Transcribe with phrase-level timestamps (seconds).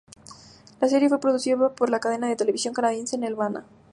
[0.79, 3.67] La serie fue producida por la cadena de televisión canadiense Nelvana.